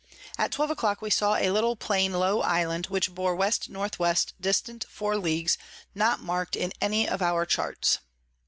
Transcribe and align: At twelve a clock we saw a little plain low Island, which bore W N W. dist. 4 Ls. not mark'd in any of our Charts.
At 0.35 0.51
twelve 0.51 0.71
a 0.71 0.75
clock 0.75 1.03
we 1.03 1.11
saw 1.11 1.35
a 1.35 1.51
little 1.51 1.75
plain 1.75 2.13
low 2.13 2.41
Island, 2.41 2.87
which 2.87 3.13
bore 3.13 3.33
W 3.35 3.45
N 3.45 3.51
W. 3.73 4.13
dist. 4.41 4.85
4 4.89 5.13
Ls. 5.15 5.59
not 5.93 6.19
mark'd 6.19 6.55
in 6.55 6.73
any 6.81 7.07
of 7.07 7.21
our 7.21 7.45
Charts. 7.45 7.99